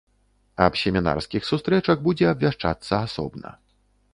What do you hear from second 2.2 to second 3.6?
абвяшчацца асобна.